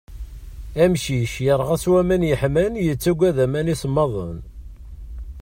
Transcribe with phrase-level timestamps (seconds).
[0.83, 4.37] Amcic yerɣan s waman yeḥman yettaggad aman isemmaden.